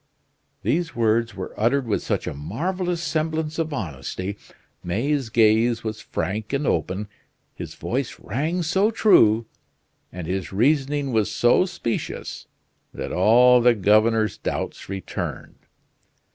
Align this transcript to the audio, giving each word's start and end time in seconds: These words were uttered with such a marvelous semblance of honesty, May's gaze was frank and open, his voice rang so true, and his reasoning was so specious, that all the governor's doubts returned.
These 0.63 0.95
words 0.95 1.35
were 1.35 1.53
uttered 1.59 1.85
with 1.85 2.01
such 2.01 2.25
a 2.25 2.33
marvelous 2.33 3.03
semblance 3.03 3.59
of 3.59 3.71
honesty, 3.71 4.35
May's 4.83 5.29
gaze 5.29 5.83
was 5.83 6.01
frank 6.01 6.53
and 6.53 6.65
open, 6.65 7.07
his 7.53 7.75
voice 7.75 8.19
rang 8.19 8.63
so 8.63 8.89
true, 8.89 9.45
and 10.11 10.25
his 10.25 10.51
reasoning 10.51 11.11
was 11.11 11.31
so 11.31 11.65
specious, 11.67 12.47
that 12.91 13.11
all 13.13 13.61
the 13.61 13.75
governor's 13.75 14.39
doubts 14.39 14.89
returned. 14.89 15.59